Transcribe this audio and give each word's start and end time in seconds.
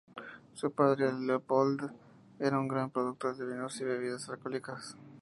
Su 0.53 0.71
padre, 0.71 1.13
Leopold, 1.13 1.91
era 2.39 2.57
un 2.59 2.67
gran 2.67 2.89
productor 2.89 3.37
de 3.37 3.45
vinos 3.45 3.79
y 3.81 3.83
bebidas 3.83 4.27
alcohólicas. 4.29 4.95